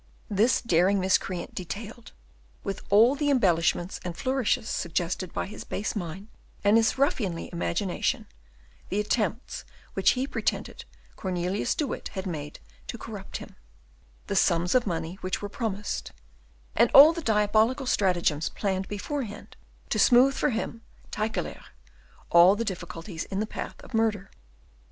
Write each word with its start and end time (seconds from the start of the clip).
This 0.31 0.61
daring 0.63 0.99
miscreant 0.99 1.53
detailed, 1.53 2.11
with 2.63 2.81
all 2.89 3.13
the 3.13 3.29
embellishments 3.29 3.99
and 4.03 4.17
flourishes 4.17 4.67
suggested 4.67 5.31
by 5.31 5.45
his 5.45 5.63
base 5.63 5.95
mind 5.95 6.29
and 6.63 6.75
his 6.75 6.97
ruffianly 6.97 7.51
imagination, 7.53 8.25
the 8.89 8.99
attempts 8.99 9.63
which 9.93 10.13
he 10.17 10.25
pretended 10.25 10.85
Cornelius 11.15 11.75
de 11.75 11.85
Witt 11.85 12.07
had 12.15 12.25
made 12.25 12.59
to 12.87 12.97
corrupt 12.97 13.37
him; 13.37 13.55
the 14.25 14.35
sums 14.35 14.73
of 14.73 14.87
money 14.87 15.19
which 15.21 15.39
were 15.39 15.49
promised, 15.49 16.13
and 16.75 16.89
all 16.95 17.13
the 17.13 17.21
diabolical 17.21 17.85
stratagems 17.85 18.49
planned 18.49 18.87
beforehand 18.87 19.55
to 19.89 19.99
smooth 19.99 20.33
for 20.33 20.49
him, 20.49 20.81
Tyckelaer, 21.11 21.63
all 22.31 22.55
the 22.55 22.65
difficulties 22.65 23.25
in 23.25 23.39
the 23.39 23.45
path 23.45 23.79
of 23.83 23.93
murder. 23.93 24.31